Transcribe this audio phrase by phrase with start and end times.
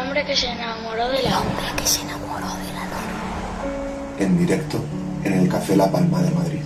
[0.00, 4.18] hombre que se enamoró de la hombre que se enamoró de la luna.
[4.18, 4.84] En directo
[5.24, 6.60] en el Café La Palma de Madrid.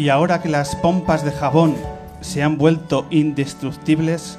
[0.00, 1.76] Y ahora que las pompas de jabón
[2.22, 4.38] se han vuelto indestructibles,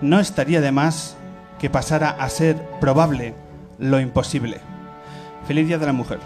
[0.00, 1.16] no estaría de más
[1.60, 3.32] que pasara a ser probable
[3.78, 4.60] lo imposible.
[5.46, 6.18] Feliz Día de la Mujer.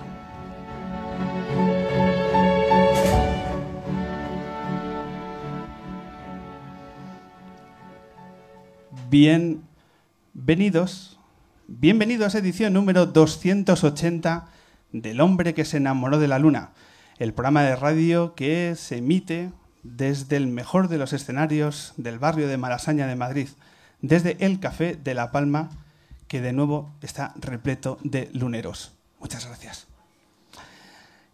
[9.11, 11.19] Bienvenidos,
[11.69, 14.47] bienvenidos a edición número 280
[14.92, 16.70] del hombre que se enamoró de la luna
[17.20, 22.48] el programa de radio que se emite desde el mejor de los escenarios del barrio
[22.48, 23.48] de Malasaña de Madrid,
[24.00, 25.69] desde el Café de La Palma,
[26.28, 28.92] que de nuevo está repleto de luneros.
[29.20, 29.86] Muchas gracias.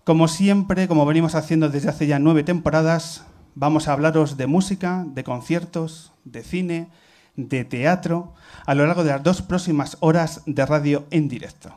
[0.02, 5.04] Como siempre, como venimos haciendo desde hace ya nueve temporadas, vamos a hablaros de música,
[5.06, 6.88] de conciertos, de cine,
[7.36, 8.34] de teatro,
[8.66, 11.72] a lo largo de las dos próximas horas de radio en directo.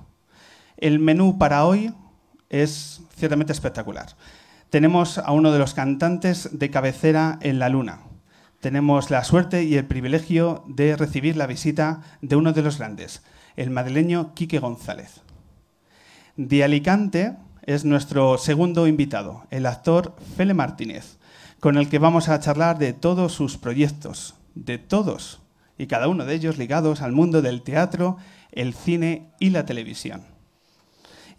[0.77, 1.93] El menú para hoy
[2.49, 4.15] es ciertamente espectacular.
[4.69, 8.01] Tenemos a uno de los cantantes de cabecera en la Luna.
[8.59, 13.23] Tenemos la suerte y el privilegio de recibir la visita de uno de los grandes,
[13.55, 15.21] el madrileño Quique González.
[16.35, 21.17] De Alicante es nuestro segundo invitado, el actor Fele Martínez,
[21.59, 25.41] con el que vamos a charlar de todos sus proyectos, de todos
[25.77, 28.17] y cada uno de ellos ligados al mundo del teatro,
[28.51, 30.38] el cine y la televisión.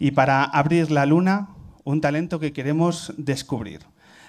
[0.01, 1.49] Y para abrir la luna,
[1.83, 3.81] un talento que queremos descubrir.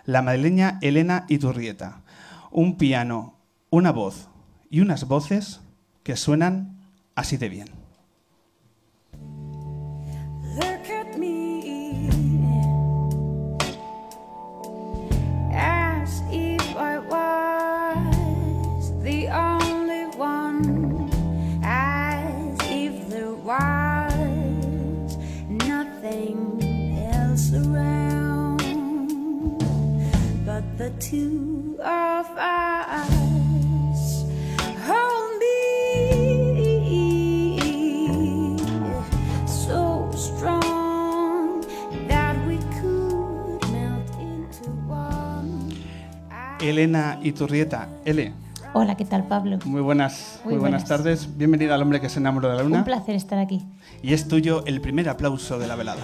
[0.04, 2.02] La madrileña Elena Iturrieta.
[2.50, 3.38] Un piano,
[3.70, 4.28] una voz
[4.68, 5.62] y unas voces
[6.02, 6.76] que suenan
[7.14, 7.81] así de bien.
[46.60, 47.88] Elena Iturrieta.
[48.04, 48.32] L.
[48.74, 49.58] Hola, ¿qué tal, Pablo?
[49.64, 50.84] Muy buenas, muy, buenas.
[50.84, 51.36] tardes.
[51.36, 52.78] Bienvenida al hombre que se enamoró de la luna.
[52.78, 53.62] Un placer estar aquí.
[54.02, 56.02] Y es tuyo el primer aplauso de la velada.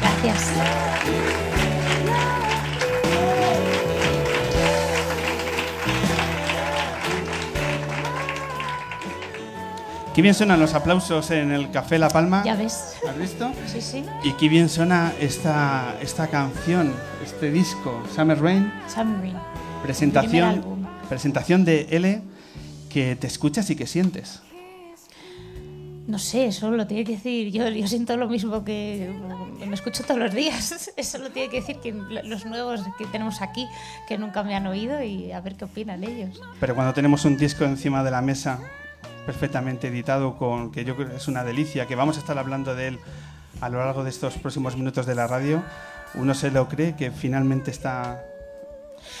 [0.00, 1.45] Gracias.
[10.16, 12.42] Qué bien suenan los aplausos en el Café La Palma.
[12.42, 12.96] Ya ves.
[13.06, 13.52] ¿Has visto?
[13.66, 14.02] Sí, sí.
[14.24, 16.90] Y qué bien suena esta, esta canción,
[17.22, 18.72] este disco, Summer Rain.
[18.88, 19.36] Summer Rain.
[19.82, 22.22] Presentación, presentación de L
[22.88, 24.40] que te escuchas y que sientes.
[26.06, 27.52] No sé, eso lo tiene que decir.
[27.52, 29.12] Yo, yo siento lo mismo que
[29.68, 30.90] me escucho todos los días.
[30.96, 33.66] Eso lo tiene que decir que los nuevos que tenemos aquí,
[34.08, 36.40] que nunca me han oído y a ver qué opinan ellos.
[36.58, 38.60] Pero cuando tenemos un disco encima de la mesa
[39.26, 42.74] perfectamente editado, con que yo creo que es una delicia, que vamos a estar hablando
[42.74, 43.00] de él
[43.60, 45.62] a lo largo de estos próximos minutos de la radio,
[46.14, 48.22] uno se lo cree que finalmente está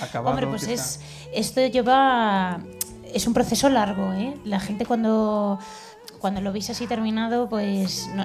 [0.00, 0.30] acabado.
[0.30, 1.00] Hombre, pues es,
[1.32, 2.60] esto lleva
[3.12, 4.34] es un proceso largo, ¿eh?
[4.44, 5.58] La gente cuando
[6.20, 8.24] cuando lo veis así terminado, pues no-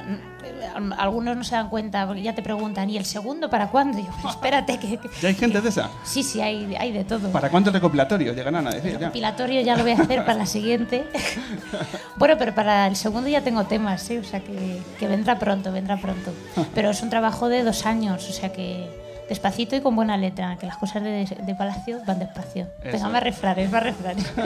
[0.80, 4.00] no- algunos no se dan cuenta, porque ya te preguntan, ¿y el segundo para cuándo?
[4.00, 5.90] Y yo, "Pues espérate, que, que- ¿Ya hay gente de esa?
[6.04, 7.32] Sí, sí, hay, hay de todo.
[7.32, 8.92] ¿Para cuánto recopilatorio llegarán a decir?
[8.94, 9.06] El Ya.
[9.08, 11.06] compilatorio ya lo voy a hacer para la siguiente.
[12.18, 14.18] bueno, pero para el segundo ya tengo temas, ¿sí?
[14.18, 16.34] o sea que, que vendrá pronto, vendrá pronto.
[16.74, 18.90] Pero es un trabajo de dos años, o sea que
[19.30, 22.68] despacito y con buena letra, que las cosas de, de Palacio van despacio.
[22.84, 24.26] Venga, más refranes, más refranes.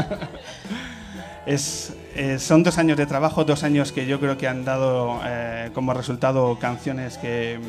[1.46, 5.20] Es, eh, son dos años de trabajo, dos años que yo creo que han dado
[5.26, 7.60] eh, como resultado canciones que,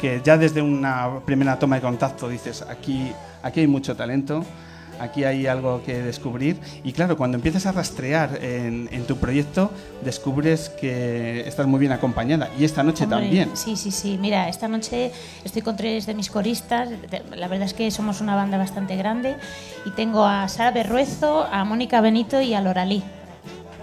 [0.00, 3.12] que ya desde una primera toma de contacto dices, aquí,
[3.42, 4.44] aquí hay mucho talento,
[5.00, 6.58] aquí hay algo que descubrir.
[6.82, 9.70] Y claro, cuando empiezas a rastrear en, en tu proyecto,
[10.04, 12.50] descubres que estás muy bien acompañada.
[12.58, 13.50] Y esta noche Hombre, también.
[13.54, 14.18] Sí, sí, sí.
[14.20, 15.12] Mira, esta noche
[15.44, 16.88] estoy con tres de mis coristas.
[17.34, 19.36] La verdad es que somos una banda bastante grande.
[19.84, 23.02] Y tengo a Sara Berruezo, a Mónica Benito y a Loralí.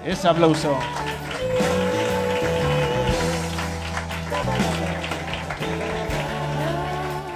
[0.05, 0.75] Ese aplauso.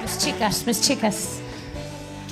[0.02, 1.45] Mis chicas, mis chicas.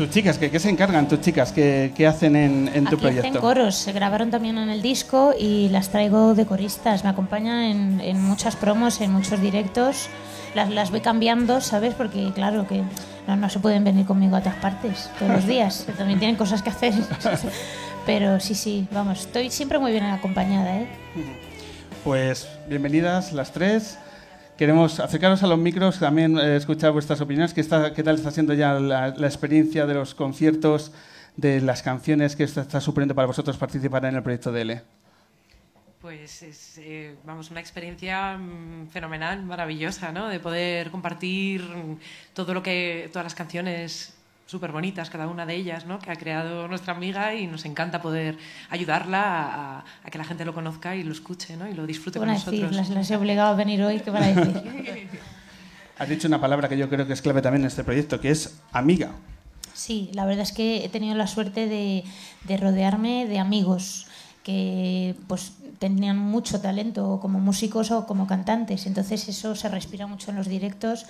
[0.04, 1.54] Tus chicas, ¿qué, qué se encargan tus chicas?
[1.54, 3.40] ¿Qué, qué hacen en, en tu Aquí hacen proyecto?
[3.40, 7.06] coros, se grabaron también en el disco y las traigo de coristas.
[7.06, 10.10] Me acompañan en, en muchas promos, en muchos directos.
[10.56, 11.94] Las, las voy cambiando, ¿sabes?
[11.94, 12.84] Porque claro que
[13.28, 15.88] no, no se pueden venir conmigo a todas partes todos los días.
[15.98, 16.94] También tienen cosas que hacer.
[18.06, 20.88] Pero sí, sí, vamos, estoy siempre muy bien acompañada, ¿eh?
[22.04, 23.98] Pues bienvenidas las tres.
[24.58, 27.54] Queremos acercaros a los micros, también eh, escuchar vuestras opiniones.
[27.54, 30.92] ¿Qué, está, qué tal está siendo ya la, experiencia de los conciertos,
[31.36, 34.82] de las canciones que está, está suponiendo para vosotros participar en el proyecto de L?
[36.00, 40.28] Pues es, eh, vamos, una experiencia mm, fenomenal, maravillosa, ¿no?
[40.28, 41.98] De poder compartir mm,
[42.34, 44.14] todo lo que, todas las canciones
[44.54, 45.98] súper bonitas, cada una de ellas, ¿no?
[45.98, 48.38] Que ha creado nuestra amiga y nos encanta poder
[48.70, 51.68] ayudarla a, a- a que la gente lo conozca y lo escuche, ¿no?
[51.68, 52.72] Y lo disfrute ¿Qué con nosotros.
[52.72, 55.10] Las, las he obligado a venir hoy, ¿qué van a decir?
[55.98, 58.30] Has dicho una palabra que yo creo que es clave también en este proyecto, que
[58.30, 59.12] es amiga.
[59.74, 62.04] Sí, la verdad es que he tenido la suerte de,
[62.44, 64.06] de rodearme de amigos
[64.44, 68.86] que pues tenían mucho talento como músicos o como cantantes.
[68.86, 71.06] Entonces eso se respira mucho en los directos,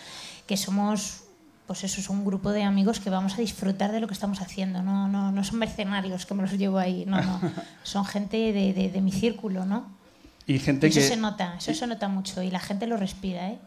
[0.48, 1.24] que somos
[1.68, 4.42] pues eso es un grupo de amigos que vamos a disfrutar de lo que estamos
[4.42, 4.82] haciendo.
[4.82, 7.40] No, no, no son mercenarios que me los llevo ahí, no, no.
[7.84, 9.88] Son gente de, de- de mi círculo, ¿no?
[10.46, 11.08] Y gente eso que...
[11.08, 13.60] se nota, eso se nota mucho y la gente lo respira, ¿eh?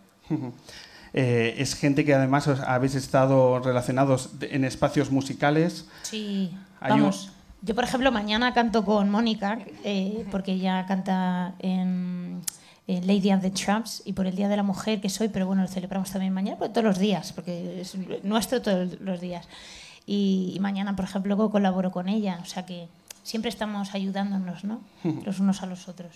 [1.14, 5.86] eh, es gente que además os habéis estado relacionados en espacios musicales.
[6.02, 7.30] Sí, Hay un- vamos.
[7.62, 12.42] Yo, por ejemplo, mañana canto con Mónica, eh, porque ella canta en,
[12.86, 15.46] en Lady and the Tramps y por el Día de la Mujer que soy, pero
[15.46, 19.46] bueno, lo celebramos también mañana, pues todos los días, porque es nuestro todos los días.
[20.06, 22.88] Y, y mañana, por ejemplo, colaboro con ella, o sea que
[23.26, 24.80] siempre estamos ayudándonos, ¿no?
[25.24, 26.12] Los unos a los otros.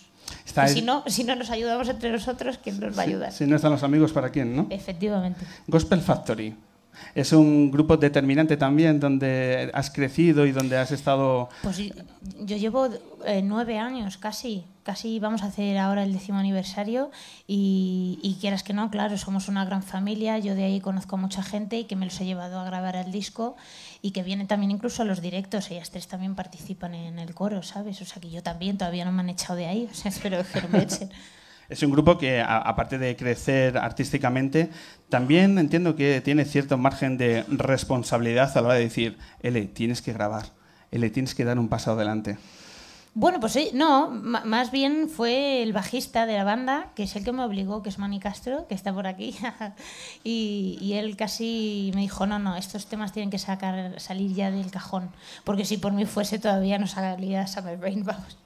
[0.46, 3.32] Está y si no, si no nos ayudamos entre nosotros, ¿quién nos va a ayudar?
[3.32, 4.68] Si no están los amigos, ¿para quién, no?
[4.70, 5.44] Efectivamente.
[5.66, 6.54] Gospel Factory.
[7.14, 11.48] Es un grupo determinante también donde has crecido y donde has estado...
[11.62, 12.88] Pues yo, llevo
[13.24, 17.10] eh, nueve años casi, casi vamos a hacer ahora el décimo aniversario
[17.46, 21.42] y, quieras que no, claro, somos una gran familia, yo de ahí conozco a mucha
[21.42, 23.56] gente y que me los he llevado a grabar el disco
[24.02, 27.62] y que vienen también incluso a los directos, ellas tres también participan en el coro,
[27.62, 28.00] ¿sabes?
[28.02, 30.42] O sea que yo también, todavía no me han echado de ahí, o sea, espero
[30.44, 31.10] que me echen.
[31.70, 34.70] Es un grupo que, a- aparte de crecer artísticamente,
[35.08, 40.02] también entiendo que tiene cierto margen de responsabilidad a la hora de decir, L, tienes
[40.02, 40.46] que grabar,
[40.90, 42.36] L, tienes que dar un paso adelante.
[43.12, 47.24] Bueno, pues sí, no, más bien fue el bajista de la banda, que es el
[47.24, 49.34] que me obligó, que es Manny Castro, que está por aquí,
[50.24, 54.52] y, y él casi me dijo, no, no, estos temas tienen que sacar, salir ya
[54.52, 55.10] del cajón,
[55.44, 58.36] porque si por mí fuese todavía no salía Summer Rain, vamos.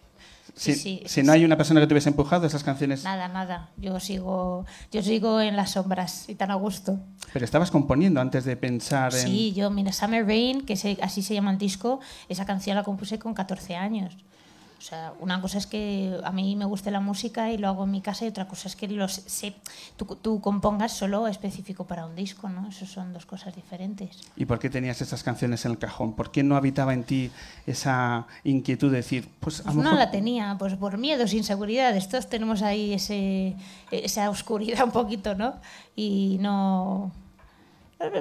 [0.54, 3.98] Si, Sí, no hay una persona que te hubiese empujado esas canciones, Nada, nada, yo
[3.98, 7.00] sigo, yo sigo en las sombras y tan a gusto.
[7.32, 9.20] pero estabas componiendo antes de pensar en...
[9.20, 13.18] Sí, yo, mira, Summer Rain, que así se llama el disco, esa canción la compuse
[13.18, 14.16] con 14 años.
[14.84, 17.84] O sea, una cosa es que a mí me guste la música y lo hago
[17.84, 19.54] en mi casa y otra cosa es que los, se,
[19.96, 22.68] tú, tú compongas solo específico para un disco, ¿no?
[22.68, 24.20] Eso son dos cosas diferentes.
[24.36, 26.12] ¿Y por qué tenías esas canciones en el cajón?
[26.12, 27.30] ¿Por qué no habitaba en ti
[27.66, 29.98] esa inquietud de decir, pues a Pues lo no mejor...
[30.00, 32.06] la tenía, pues por miedos, inseguridades.
[32.10, 33.56] Todos tenemos ahí ese,
[33.90, 35.54] esa oscuridad un poquito, ¿no?
[35.96, 37.10] Y no,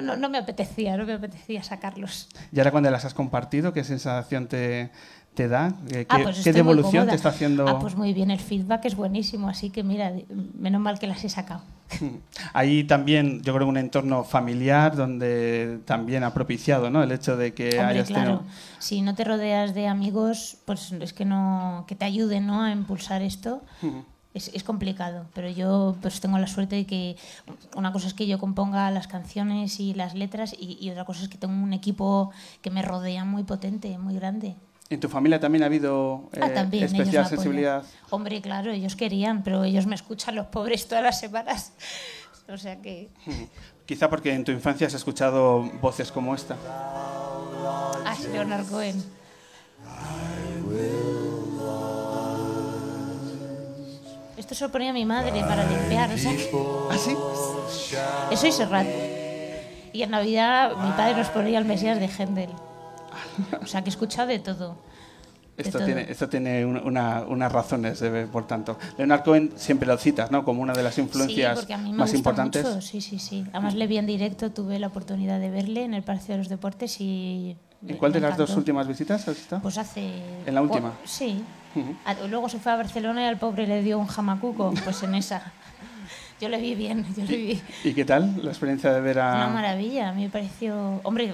[0.02, 2.28] no, no, me apetecía, no me apetecía sacarlos.
[2.52, 4.90] Y ahora cuando las has compartido, ¿qué sensación te,
[5.34, 5.74] te da?
[5.88, 7.66] ¿Qué, Ah, pues qué devolución te está haciendo?
[7.68, 10.12] Ah, pues muy bien, el feedback es buenísimo, así que mira,
[10.58, 11.62] menos mal que las he sacado.
[12.52, 17.02] Ahí también, yo creo, un entorno familiar donde también ha propiciado ¿no?
[17.02, 18.38] el hecho de que Hombre, hayas claro.
[18.38, 18.54] tenido...
[18.78, 22.62] Si no te rodeas de amigos, pues es que no que te ayuden ¿no?
[22.62, 23.62] a impulsar esto.
[24.34, 27.16] Es, es complicado, pero yo pues tengo la suerte de que
[27.76, 31.22] una cosa es que yo componga las canciones y las letras y, y otra cosa
[31.22, 34.56] es que tengo un equipo que me rodea muy potente, muy grande.
[34.90, 37.28] ¿En tu familia también ha habido eh, Ah, también, especial apoyan.
[37.28, 37.84] sensibilidad?
[38.10, 41.72] Hombre, claro, ellos querían, pero ellos me escuchan los pobres todas las semanas.
[42.46, 43.08] O sea que
[43.86, 46.56] Quizá porque en tu infancia has escuchado voces como esta.
[46.68, 49.02] Ah, Leonard Cohen.
[54.44, 56.50] Esto se lo ponía mi madre para limpiar, o sea que-
[56.90, 57.16] ¿Ah, sí?
[58.30, 58.86] Eso y Serrat.
[59.94, 62.50] Y en Navidad mi padre nos ponía el Mesías de Händel.
[63.62, 64.76] O sea que he escuchado de todo.
[65.56, 68.76] de Esto tiene, esto tiene un- una- unas razones, debe, por tanto.
[68.98, 70.44] Leonard Cohen siempre lo citas, ¿no?
[70.44, 72.64] Como una de las Sí, influencias porque a mí me más gusta importantes.
[72.66, 72.80] mucho.
[72.82, 73.46] Sí, sí, sí.
[73.54, 76.48] Además le vi en directo, tuve la oportunidad de verle en el Palacio de los
[76.50, 77.56] Deportes y...
[77.86, 78.58] ¿En cuál de las dos encantó.
[78.58, 79.62] últimas visitas has estado?
[79.62, 80.02] Pues hace...
[80.44, 80.92] ¿En la última?
[81.04, 81.42] Sí.
[81.74, 81.96] Ujú.
[82.04, 84.72] A- Luego se fue a Barcelona y al pobre le dio un jamacuco.
[84.84, 85.52] Pues en esa.
[86.40, 87.62] Yo le vi bien, yo le vi.
[87.84, 89.34] ¿Y qué tal la experiencia de ver a...
[89.36, 91.00] Una maravilla, a mí me pareció...
[91.04, 91.32] Hombre,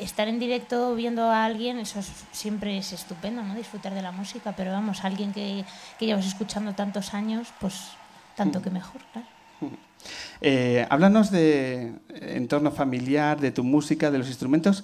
[0.00, 3.54] estar en directo viendo a alguien, eso es- siempre es estupendo, ¿no?
[3.54, 5.64] Disfrutar de la música, pero vamos, alguien que,
[5.98, 7.92] que llevas escuchando tantos años, pues
[8.36, 9.28] tanto que mejor, claro.
[10.40, 14.82] Eh, háblanos de entorno familiar, de tu música, de los instrumentos.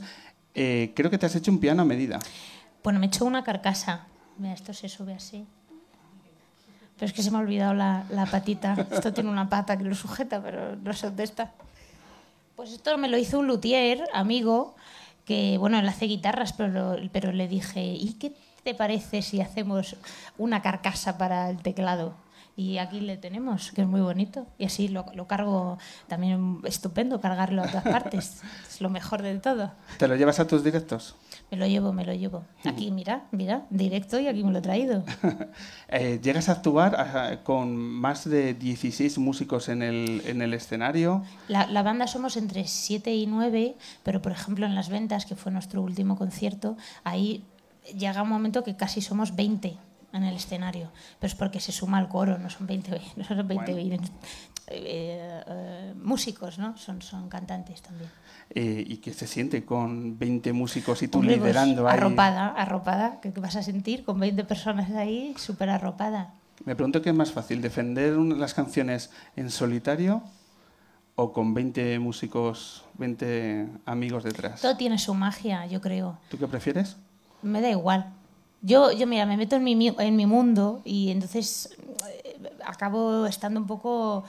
[0.55, 2.21] Eh, creo que te has hecho un piano a medida.
[2.85, 4.07] Bueno, me echó una carcasa.
[4.39, 5.45] Mira, esto se sube así.
[6.97, 8.87] Pero es que se me ha olvidado la, la patita.
[8.91, 11.31] Esto tiene una pata que lo sujeta, pero no sé dónde.
[12.57, 14.75] Pues esto me lo hizo un luthier, amigo,
[15.25, 18.33] que, bueno, él hace guitarras, pero, pero le dije, ¿y qué
[18.65, 19.97] te parece si hacemos
[20.39, 22.15] una carcasa para el teclado?
[22.59, 24.49] Y aquí le tenemos, que es muy bonito.
[24.59, 28.43] Y así lo, lo cargo también estupendo, cargarlo a todas partes.
[28.69, 29.71] Es lo mejor de todo.
[29.97, 31.15] ¿Te lo llevas a tus directos?
[31.53, 32.43] Me lo llevo, me lo llevo.
[32.65, 35.05] Aquí, mira, mira, directo y aquí me lo he traído.
[35.91, 41.23] Eh, ¿Llegas a actuar con más de 16 músicos en el, en el escenario?
[41.49, 45.35] La, la banda somos entre 7 y 9, pero por ejemplo en Las Ventas, que
[45.35, 47.43] fue nuestro último concierto, ahí
[47.97, 49.79] llega un momento que casi somos 20
[50.13, 50.91] en el escenario.
[51.19, 53.99] Pero es porque se suma el coro, no son 20, no son 20 eh,
[54.71, 56.77] eh, músicos, ¿no?
[56.77, 58.11] Son, son cantantes también.
[58.51, 61.97] Eh, ¿Y qué se siente con 20 músicos y tú Hombre, pues, liderando ahí?
[61.97, 65.35] arropada, arropada, ¿qué qué vas a sentir con 20 personas ahí?
[65.37, 66.35] Súper arropada.
[66.65, 70.23] Me pregunto qué es más fácil, defender las canciones en solitario
[71.15, 74.61] o con 20 músicos, 20 amigos detrás.
[74.61, 76.19] Todo tiene su magia, yo creo.
[76.29, 76.97] ¿Tú qué prefieres?
[77.43, 78.13] Me da igual.
[78.61, 81.77] Yo, yo mira, me meto en mi, en mi mundo y entonces
[82.25, 84.25] eh, acabo estando un poco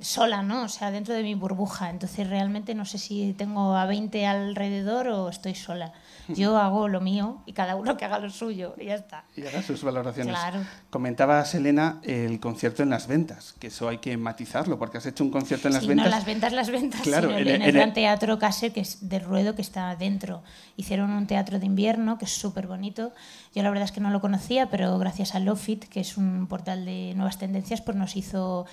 [0.00, 0.64] sola, ¿no?
[0.64, 1.90] O sea, dentro de mi burbuja.
[1.90, 5.92] Entonces realmente no sé si tengo a 20 alrededor o estoy sola.
[6.28, 9.24] Yo hago lo mío y cada uno que haga lo suyo y ya está.
[9.36, 10.34] Y haga sus valoraciones.
[10.34, 10.60] Claro.
[10.90, 15.22] Comentaba Selena el concierto en las ventas, que eso hay que matizarlo, porque has hecho
[15.24, 16.06] un concierto en las Sí, ventas.
[16.06, 19.08] no las ventas, las ventas, Claro, sino en en, el- Gran Teatro Case, que es
[19.08, 20.42] del Ruedo, que está dentro.
[20.76, 23.12] Hicieron un teatro de invierno, que es súper bonito.
[23.54, 26.46] Yo la verdad es que no lo conocía, pero gracias a Lofit, que es un
[26.48, 28.66] portal de nuevas tendencias, pues nos hizo,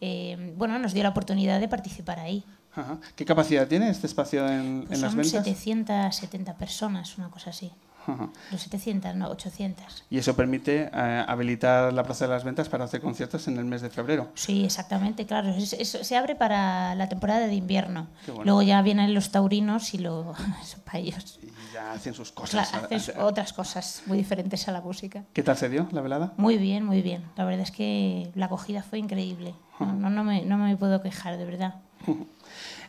[0.00, 2.44] eh, bueno, nos dio la oportunidad de participar ahí.
[2.74, 2.98] Ajá.
[3.16, 5.44] ¿Qué capacidad tiene este espacio en, Pues en las son ventas?
[5.44, 7.72] 770 personas, una cosa así.
[8.06, 8.30] Ajá.
[8.50, 10.04] Los 700, no, 800.
[10.08, 13.66] Y eso permite eh, habilitar la Plaza de las Ventas para hacer conciertos en el
[13.66, 14.28] mes de febrero.
[14.34, 15.50] Sí, exactamente, claro.
[15.50, 18.08] Es- es- se abre para la temporada de invierno.
[18.26, 18.44] Bueno.
[18.44, 20.34] Luego ya vienen los taurinos y lo,
[20.86, 21.38] para ellos.
[21.42, 22.74] Y ya hacen sus Claro, cosas.
[22.74, 25.24] haces otras cosas muy diferentes a la música.
[25.34, 26.32] ¿Qué tal se dio la velada?
[26.38, 27.22] Muy bien, muy bien.
[27.36, 29.54] La verdad es que la acogida fue increíble.
[29.78, 31.74] No, no, no me, no me puedo quejar, de verdad.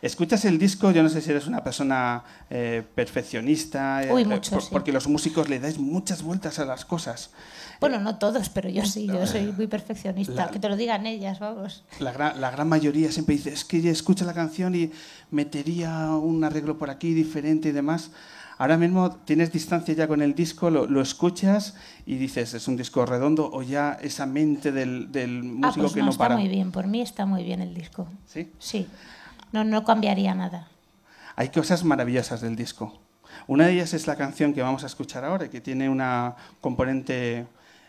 [0.02, 4.52] Escuchas el disco, yo no sé si eres una persona eh, perfeccionista, eh, Uy, mucho,
[4.52, 4.70] por- sí.
[4.72, 7.30] porque los músicos le dais muchas vueltas a las cosas.
[7.80, 10.34] Bueno, no todos, pero yo sí, yo soy muy perfeccionista.
[10.46, 11.84] La- Que te lo digan ellas, vamos.
[12.00, 14.92] La gran, la gran mayoría siempre dice, es que escucha la canción y
[15.30, 18.12] metería un arreglo por aquí diferente y demás.
[18.58, 22.78] Ahora mismo tienes distancia ya con el disco, lo, lo escuchas y dices, es un
[22.78, 26.24] disco redondo o ya esa mente del, del músico ah, pues que no, no, está
[26.26, 26.38] para.
[26.38, 26.72] muy bien.
[26.72, 28.08] Por mí está muy bien el disco.
[28.28, 28.52] ¿Sí?
[28.60, 28.88] Sí.
[29.52, 30.68] No, no cambiaría nada.
[31.36, 33.00] Hay cosas maravillosas del disco.
[33.48, 37.48] Una de ellas es la canción que vamos a escuchar ahora, que tiene una componente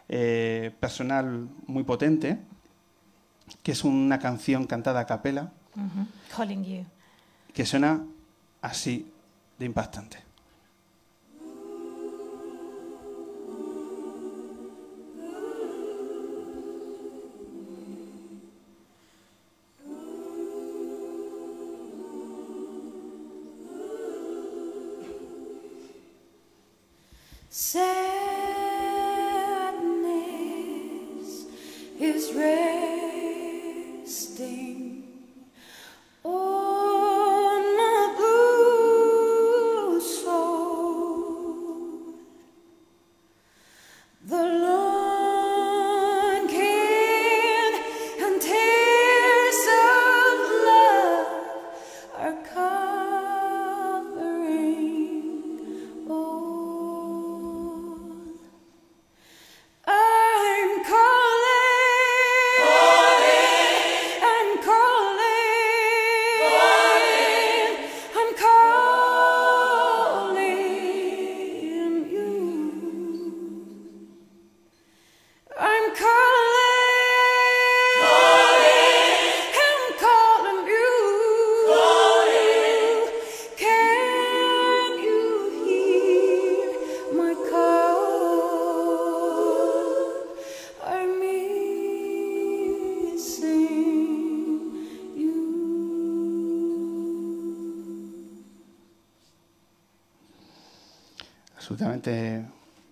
[0.08, 2.38] eh, personal muy potente,
[3.62, 5.52] que es una canción cantada a capela.
[6.36, 6.84] Calling you.
[7.54, 8.04] que suena
[8.60, 9.10] así
[9.58, 10.18] de impactante.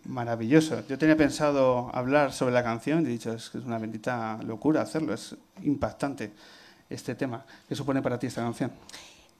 [0.04, 0.82] Maravilloso.
[0.88, 4.38] Yo tenía pensado hablar sobre la canción y he dicho, es que es una bendita
[4.42, 6.32] locura hacerlo, es impactante
[6.88, 7.44] este tema.
[7.68, 8.72] ¿Qué supone para ti esta canción?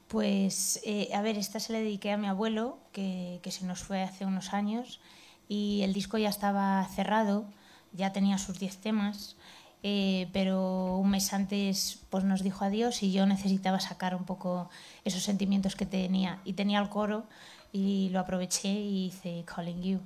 [0.08, 3.82] Pues, eh, a ver, esta se la dediqué a mi abuelo, que, que se nos
[3.82, 5.00] fue hace unos años,
[5.48, 7.46] y el disco ya estaba cerrado,
[7.92, 9.36] ya tenía sus 10 temas,
[9.82, 14.68] eh, pero un mes antes pues, nos dijo adiós y yo necesitaba sacar un poco
[15.04, 16.40] esos sentimientos que tenía.
[16.44, 17.24] Y tenía el coro
[17.72, 20.00] y lo aproveché y hice Calling You.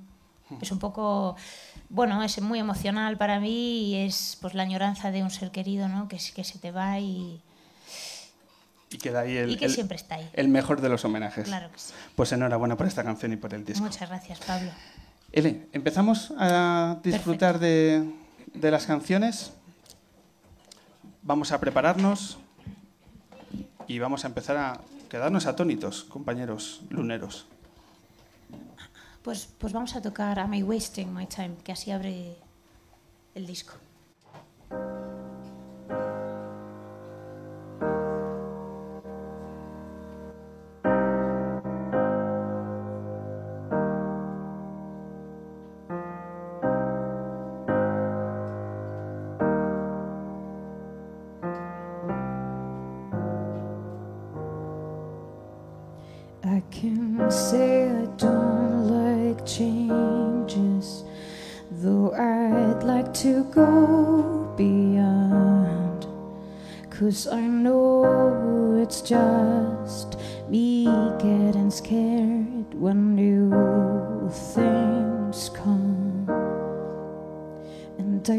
[0.61, 1.35] Es un poco,
[1.89, 5.87] bueno, es muy emocional para mí y es pues la añoranza de un ser querido,
[5.89, 6.07] ¿no?
[6.07, 7.41] Que, se te va y,
[8.91, 10.29] Y queda ahí el, y que el- siempre está ahí.
[10.33, 11.45] el mejor de los homenajes.
[11.45, 11.93] Claro que sí.
[12.15, 13.83] Pues enhorabuena por esta canción y por el disco.
[13.83, 14.69] Muchas gracias, Pablo.
[15.31, 18.07] Ele, ¿empezamos a disfrutar de,
[18.53, 19.51] de las canciones?
[21.23, 22.37] Vamos a prepararnos
[23.87, 27.47] y vamos a empezar a quedarnos atónitos, compañeros luneros.
[29.25, 32.35] Pues, pues vamos a tocar Am I Wasting My Time, que así abre
[33.33, 33.73] el disco.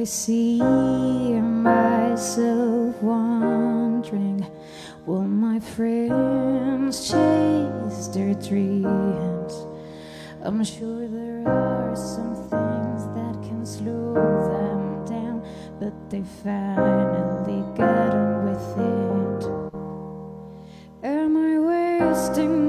[0.06, 4.46] See myself wondering
[5.04, 9.66] Will my friends chase their dreams?
[10.42, 15.42] I'm sure there are some things that can slow them down,
[15.80, 19.44] but they finally got on with it.
[21.04, 22.66] Am I wasting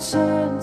[0.00, 0.59] wasting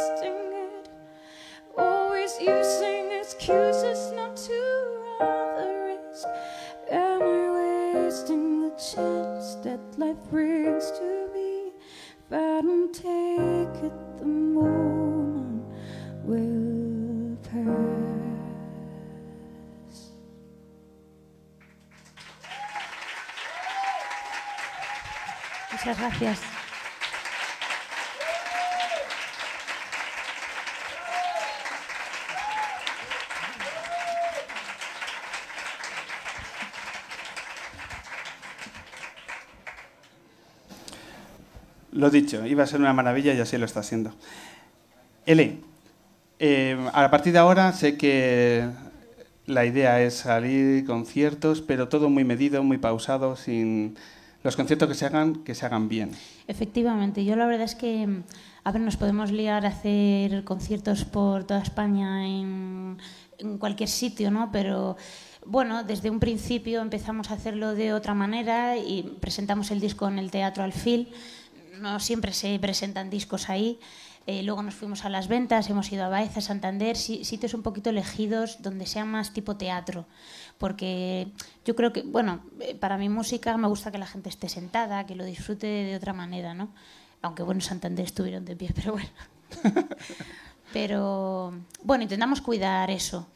[0.00, 0.88] wasting it?
[1.76, 6.26] Always using excuses not to run the risk.
[6.90, 11.72] Am I wasting the chance that life brings to me?
[12.26, 15.64] If I don't take it, the moment
[16.24, 17.70] will pass.
[25.72, 26.59] Muchas gracias.
[42.00, 44.14] Lo dicho, iba a ser una maravilla y así lo está siendo.
[45.26, 45.58] Ele,
[46.38, 48.66] eh, a partir de ahora sé que
[49.44, 53.98] la idea es salir conciertos, pero todo muy medido, muy pausado, sin
[54.42, 56.12] los conciertos que se hagan, que se hagan bien.
[56.48, 58.22] Efectivamente, yo la verdad es que, mm,
[58.64, 62.96] a ver, nos podemos liar a hacer conciertos por toda España en,
[63.36, 64.50] en cualquier sitio, ¿no?
[64.50, 64.96] Pero
[65.44, 70.18] bueno, desde un principio empezamos a hacerlo de otra manera y presentamos el disco en
[70.18, 71.08] el Teatro Alfil.
[71.80, 73.78] No siempre se presentan discos ahí.
[74.26, 77.62] Eh, luego nos fuimos a las ventas, hemos ido a Baeza, Santander, si- sitios un
[77.62, 80.04] poquito elegidos donde sea más tipo teatro.
[80.58, 81.28] Porque
[81.64, 85.06] yo creo que, bueno, eh, para mi música me gusta que la gente esté sentada,
[85.06, 86.68] que lo disfrute de otra manera, ¿no?
[87.22, 89.08] Aunque bueno, en Santander estuvieron de pie, pero bueno.
[90.72, 93.26] Pero bueno, intentamos cuidar eso.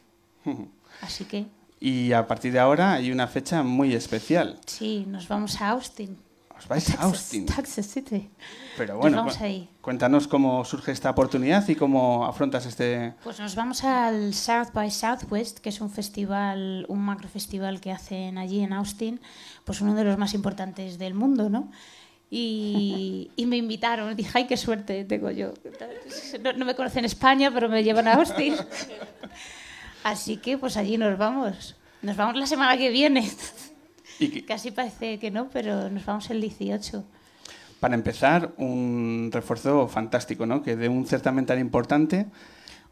[1.01, 1.47] Así que
[1.79, 4.59] Y a partir de ahora hay una fecha muy especial.
[4.65, 6.17] sí, nos vamos a Austin.
[6.57, 7.45] Os vais a Texas, Austin.
[7.45, 8.29] Texas City.
[8.77, 9.69] Pero Nos bueno, vamos ahí.
[9.81, 13.13] cuéntanos cómo surge esta oportunidad y cómo afrontas este...
[13.23, 17.91] Pues nos vamos al South by Southwest, que es un festival, un macro festival que
[17.91, 19.19] hacen allí en Austin,
[19.65, 21.71] pues uno de los más importantes del mundo, ¿no?
[22.29, 25.53] Y, y me invitaron, dije, ay, qué suerte tengo yo.
[26.41, 28.55] No, no me conocen en España, pero me llevan a Austin.
[30.03, 31.75] Así que pues allí nos vamos.
[32.01, 33.29] Nos vamos la semana que viene.
[34.19, 37.03] Y Casi parece que no, pero nos vamos el 18.
[37.79, 40.63] para empezar, un refuerzo fantástico, ¿no?
[40.63, 42.27] Que de un certamen tan importante...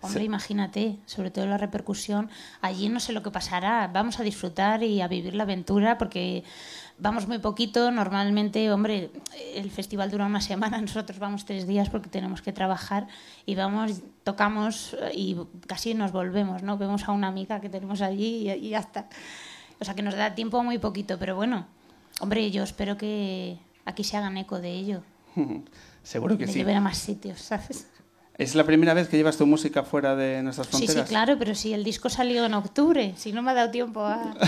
[0.01, 2.29] Hombre, imagínate, sobre todo la repercusión.
[2.59, 3.88] Allí no sé lo que pasará.
[3.88, 6.43] Vamos a disfrutar y a vivir la aventura porque
[6.99, 7.89] vamos muy poquito.
[7.89, 9.12] Normalmente, hombre,
[9.55, 13.07] el festival dura una semana, nosotros vamos tres días porque tenemos que trabajar
[13.45, 16.77] y vamos, tocamos y casi nos volvemos, ¿no?
[16.77, 19.07] Vemos a una amiga que tenemos allí y, y ya está.
[19.83, 21.67] O sea que nos da tiempo muy poquito, pero bueno,
[22.21, 25.01] hombre, yo espero que aquí se hagan eco de ello.
[26.03, 26.59] Seguro que Me sí.
[26.59, 27.87] lleven a más sitios, ¿sabes?
[28.37, 31.03] ¿Es la primera vez que llevas tu música fuera de nuestras Sí, fronteras?
[31.07, 34.01] sí, claro, pero si el disco salió en octubre, si no me ha dado tiempo
[34.01, 34.33] a...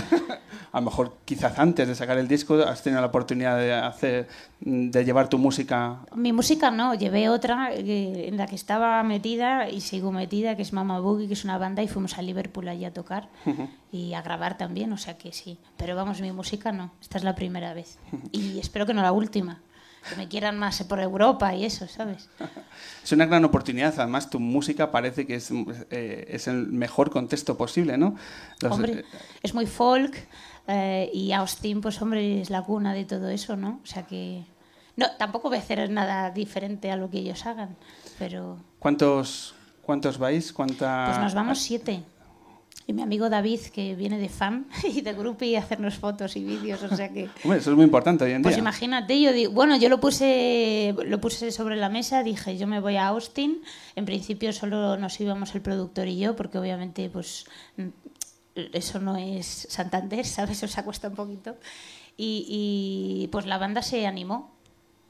[0.72, 4.28] A lo mejor quizás antes de sacar el disco has tenido la oportunidad de hacer
[4.60, 9.70] de llevar tu música Mi música no, llevé otra eh, en la que estaba metida
[9.70, 12.68] y sigo metida, que es Mama Boogie, que es una banda, y fuimos a Liverpool
[12.68, 13.30] allí a tocar
[13.92, 15.58] y a grabar también, o sea que sí.
[15.78, 17.98] Pero vamos, mi música no, esta es la primera vez.
[18.34, 19.62] Y espero que no la última,
[20.10, 22.30] que me quieran más por Europa y eso, ¿sabes?
[23.04, 25.50] Es una gran oportunidad, además tu música parece que es,
[25.90, 28.16] eh, es el mejor contexto posible, ¿no?
[28.62, 29.06] Los- Hombre, eh,
[29.44, 30.16] es muy folk
[30.68, 33.80] eh, y Austin, pues hombre, es la cuna de todo eso, ¿no?
[33.84, 34.44] O sea que...
[34.96, 37.76] No, tampoco voy a hacer nada diferente a lo que ellos hagan,
[38.18, 38.58] pero...
[38.80, 40.54] ¿cuántos, ¿Cuántos vais?
[40.54, 41.06] ¿Cuánta...
[41.08, 42.02] Pues nos vamos siete.
[42.88, 46.36] Y mi amigo David, que viene de fan y de grupo y a hacernos fotos
[46.36, 47.30] y vídeos, o sea que...
[47.44, 48.62] Hombre, eso es muy importante hoy en Pues día.
[48.62, 52.80] imagínate, yo digo, bueno, yo lo puse, lo puse sobre la mesa, dije, yo me
[52.80, 53.62] voy a Austin.
[53.96, 57.46] En principio solo nos íbamos el productor y yo, porque obviamente, pues,
[57.78, 57.88] mm,
[58.74, 60.62] eso no es Santander, ¿sabes?
[60.62, 61.56] Os cuesta un poquito.
[62.18, 64.52] Y, y, pues la banda se animó.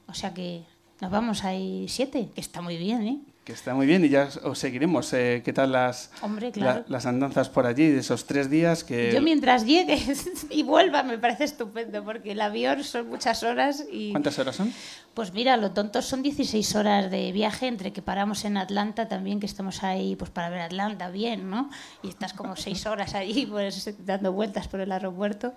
[0.07, 0.63] O sea que
[1.01, 3.19] nos vamos ahí siete, que está muy bien, ¿eh?
[3.45, 5.13] Que está muy bien y ya os- os seguiremos.
[5.13, 6.79] eh, ¿Qué tal las, Hombre, claro.
[6.79, 9.11] la- las andanzas por allí de esos tres días que...
[9.13, 9.99] Yo mientras llegue
[10.49, 14.09] y vuelva me parece estupendo, porque el avión son muchas horas y...
[14.09, 14.73] ¿Cuántas horas son?
[15.13, 19.39] Pues mira, lo tonto son 16 horas de viaje entre que paramos en Atlanta también,
[19.39, 21.69] que estamos ahí pues para ver Atlanta bien, ¿no?
[22.01, 25.53] Y estás como seis horas allí pues dando vueltas por el aeropuerto.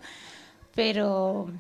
[0.75, 1.51] Pero,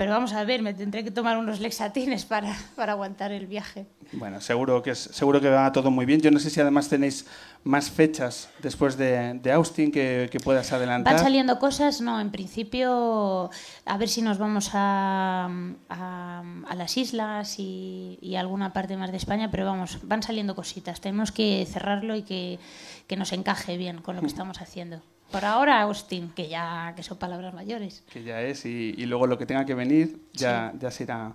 [0.00, 3.84] Pero vamos a ver, me tendré que tomar unos lexatines para, para aguantar el viaje.
[4.12, 6.22] Bueno, seguro que, es, seguro que va todo muy bien.
[6.22, 7.26] Yo no sé si además tenéis
[7.64, 11.12] más fechas después de, de Austin que, que puedas adelantar.
[11.12, 13.50] Van saliendo cosas, no, en principio,
[13.84, 15.50] a ver si nos vamos a,
[15.90, 20.54] a, a las islas y, y alguna parte más de España, pero vamos, van saliendo
[20.54, 21.02] cositas.
[21.02, 22.58] Tenemos que cerrarlo y que,
[23.06, 25.02] que nos encaje bien con lo que estamos haciendo.
[25.30, 28.02] Por ahora, Austin, que ya que son palabras mayores.
[28.12, 31.32] que ya es, y, y luego lo que tenga que venir ya, ya se irá.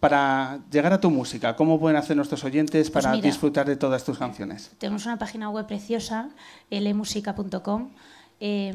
[0.00, 3.22] Para llegar a tu música, ¿cómo pueden hacer nuestros oyentes para mira.
[3.26, 4.70] disfrutar de todas tus canciones?
[4.78, 6.28] Tenemos una página web preciosa,
[6.70, 7.90] lmusica.com,
[8.38, 8.72] eh,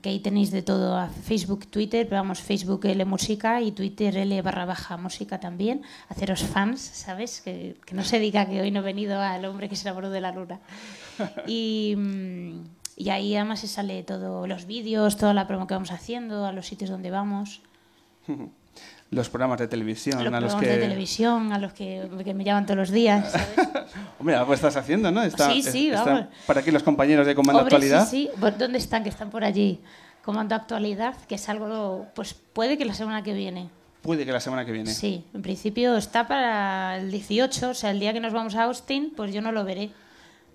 [0.00, 4.16] que ahí tenéis de todo, a Facebook, Twitter, pero vamos, Facebook L Música y Twitter
[4.16, 5.82] L barra baja música también.
[6.08, 7.42] Haceros fans, ¿sabes?
[7.42, 10.08] Que, que no se diga que hoy no he venido al hombre que se enamoró
[10.08, 10.60] de la luna.
[11.46, 12.64] Y, mm,
[13.02, 16.52] y ahí además se sale todo, los vídeos, toda la promo que vamos haciendo, a
[16.52, 17.62] los sitios donde vamos,
[19.10, 20.70] Los programas de televisión, los a los programas que...
[20.70, 23.68] de televisión, a los que, que me llaman todos los días, ¿sabes?
[24.18, 25.22] Hombre, algo estás haciendo, ¿no?
[25.22, 26.26] Está- Sí, sí, está- vamos.
[26.46, 28.08] Para aquí los compañeros de Comando Hombre, Actualidad.
[28.08, 28.40] Sí, sí.
[28.58, 29.02] ¿Dónde están?
[29.02, 29.80] Que están por allí.
[30.24, 33.68] Comando Actualidad, que es algo, pues puede que la semana que viene.
[34.00, 34.90] Puede que la semana que viene.
[34.94, 38.62] Sí, en principio está para el 18, o sea, el día que nos vamos a
[38.64, 39.90] Austin, pues yo no lo veré.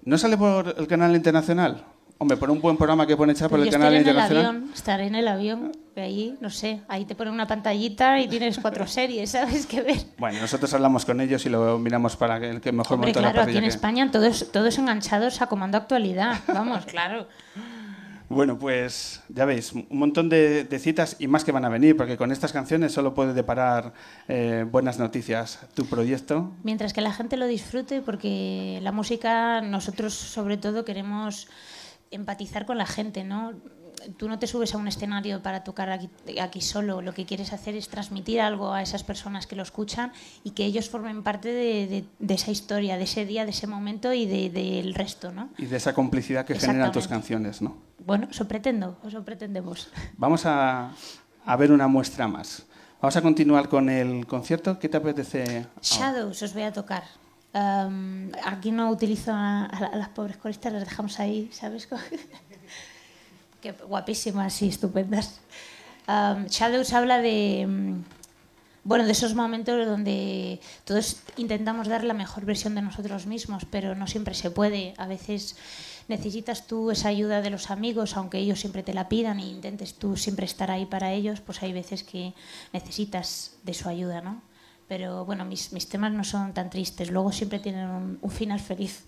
[0.03, 1.83] ¿No sale por el canal internacional?
[2.19, 4.45] Hombre, por un buen programa que pone echar por el canal estaré en el internacional.
[4.55, 8.57] avión, estaré en el avión, ahí, no sé, ahí te ponen una pantallita y tienes
[8.57, 9.67] cuatro series, ¿sabes?
[9.67, 9.97] Que ver.
[10.17, 13.21] Bueno, nosotros hablamos con ellos y lo miramos para que el que mejor Hombre, monte
[13.21, 17.27] la claro, aquí en que- España todos, todos enganchados a Comando Actualidad, vamos, claro.
[18.29, 21.95] Bueno, pues ya veis, un montón de, de citas y más que van a venir,
[21.95, 23.93] porque con estas canciones solo puede deparar
[24.27, 25.59] eh, buenas noticias.
[25.75, 31.47] Tu proyecto, Mientras que la gente lo disfrute, porque la música, nosotros sobre todo queremos
[32.11, 33.53] empatizar con la gente, ¿no?
[34.17, 36.07] Tú no te subes a un escenario para tocar aquí,
[36.39, 40.13] aquí solo, lo que quieres hacer es transmitir algo a esas personas que lo escuchan
[40.43, 43.65] y que ellos formen parte de, de- de esa historia, de ese día, de ese
[43.67, 45.49] momento y de- del resto, ¿no?
[45.57, 47.75] y de esa complicidad que generan tus canciones, ¿no?
[48.05, 49.89] Bueno, eso pretendo, eso pretendemos.
[50.17, 50.91] Vamos a,
[51.45, 52.65] a ver una muestra más.
[53.01, 54.79] Vamos a continuar con el concierto.
[54.79, 55.65] ¿Qué te apetece?
[55.81, 57.03] Shadows os voy a tocar.
[57.53, 61.87] Am, aquí no utilizo a, a la- a las pobres coristas, las dejamos ahí, ¿sabes?
[63.61, 65.39] Qué guapísimas y estupendas.
[66.05, 68.03] Am, Shadows habla de, mm,
[68.83, 73.95] bueno, de esos momentos donde todos intentamos dar la mejor versión de nosotros mismos, pero
[73.95, 74.93] no siempre se puede.
[74.97, 75.55] A veces
[76.07, 79.95] necesitas tú esa ayuda de los amigos, aunque ellos siempre te la pidan e intentes
[79.95, 82.33] tú siempre estar ahí para ellos, pues hay veces que
[82.71, 84.41] necesitas de su ayuda, ¿no?
[84.87, 88.59] Pero bueno, mis, mis temas no son tan tristes, luego siempre tienen un, un final
[88.59, 89.05] feliz.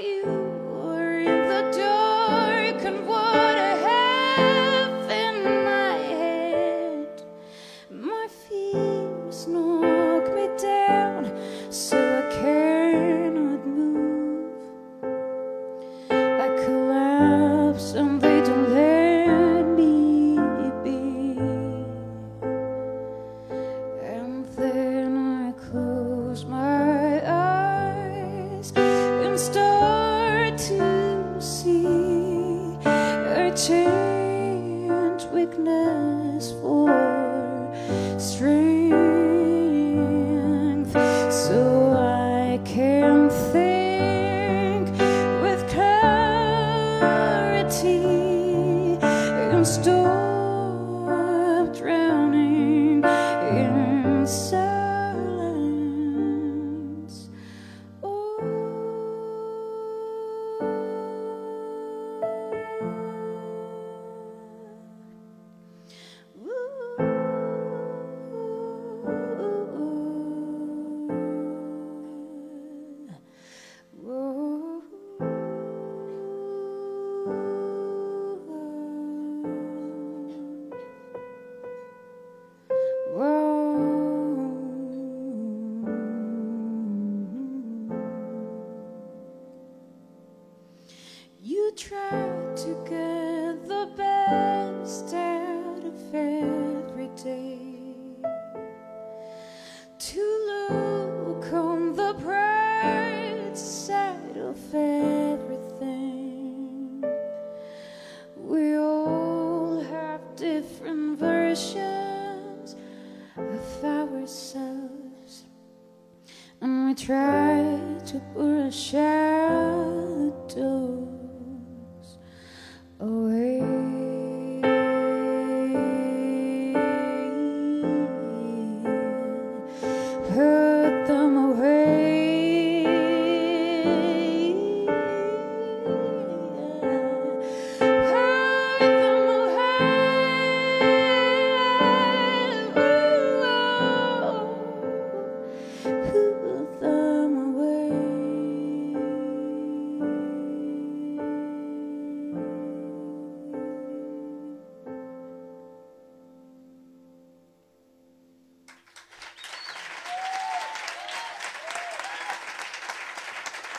[0.00, 1.87] You were in the dark,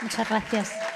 [0.09, 0.88] Muchas gracias.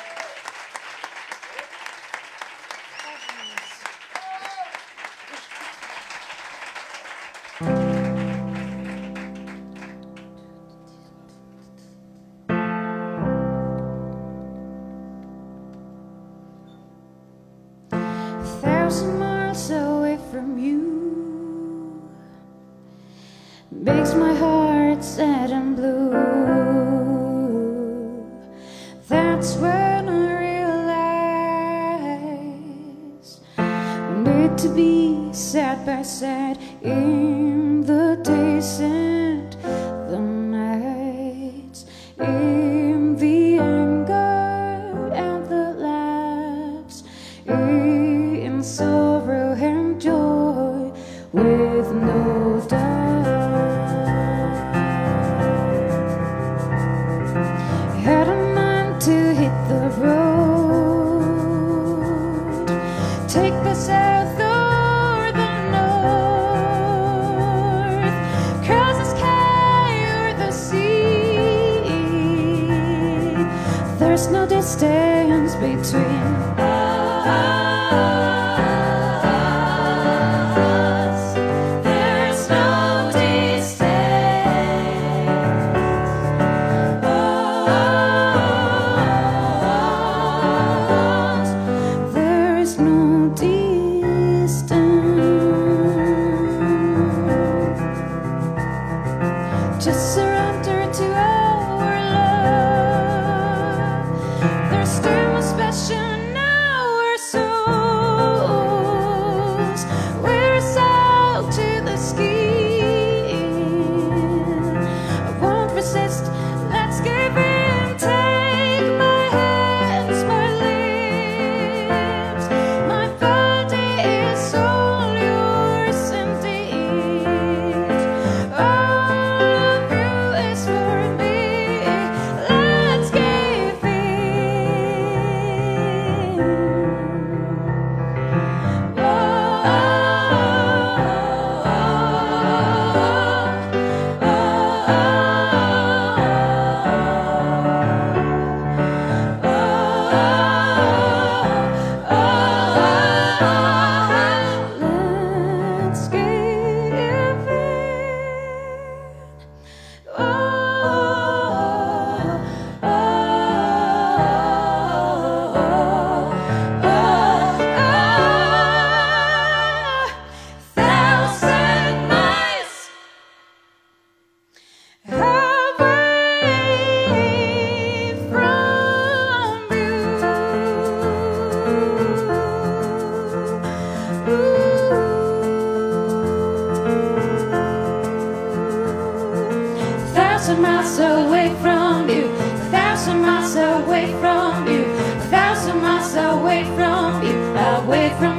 [197.94, 198.33] Away from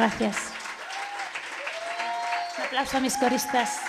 [0.00, 0.36] gracias.
[2.56, 3.80] Un aplauso a mis coristas.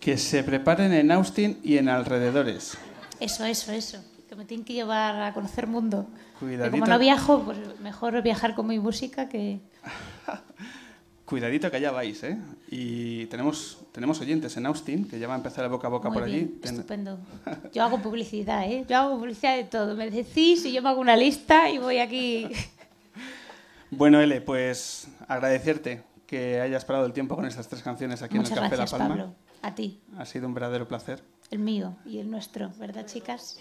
[0.00, 2.78] Que se preparen en Austin y en alrededores.
[3.20, 4.02] Eso, eso, eso.
[4.26, 6.08] Que me tienen que llevar a conocer mundo.
[6.40, 6.70] Cuidadito.
[6.70, 9.60] como no viajo, pues mejor viajar con mi música que...
[11.32, 12.36] Cuidadito que allá vais, ¿eh?
[12.70, 16.10] Y tenemos, tenemos oyentes en Austin, que ya va a empezar el boca a boca
[16.10, 16.36] Muy por allí.
[16.40, 17.18] bien, Ten- estupendo.
[17.72, 18.84] Yo hago publicidad, ¿eh?
[18.86, 19.96] Yo hago publicidad de todo.
[19.96, 22.48] Me decís y yo me hago una lista y voy aquí.
[23.90, 28.52] Bueno, Ele, pues agradecerte que hayas parado el tiempo con estas tres canciones aquí Muchas
[28.52, 29.22] en el Café gracias, La Palma.
[29.24, 29.34] Pablo.
[29.62, 31.22] A ti, Ha sido un verdadero placer.
[31.50, 33.58] el mío y el nuestro, ¿verdad, chicas?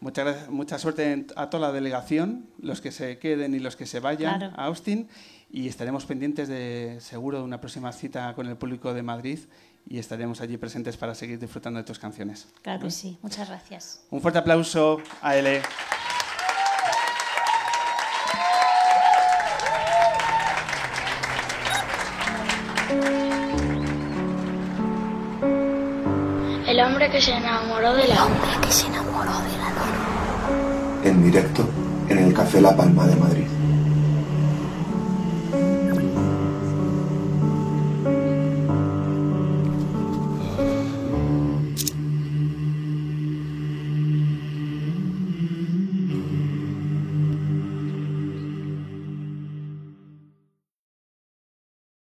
[0.00, 3.86] Muchas gracias- mucha suerte a toda la delegación, los que se queden y los que
[3.86, 4.54] se vayan Claro.
[4.56, 5.08] a Austin.
[5.50, 9.38] Y estaremos pendientes de seguro de una próxima cita con el público de Madrid
[9.86, 12.48] y estaremos allí presentes para seguir disfrutando de tus canciones.
[12.62, 13.18] Claro que sí.
[13.22, 14.00] Muchas gracias.
[14.10, 15.62] Un fuerte aplauso a Ele.
[26.66, 31.08] El hombre que se enamoró de la Hombre que se enamoró de la.
[31.08, 31.68] En directo
[32.08, 33.63] en el Café La Palma de Madrid.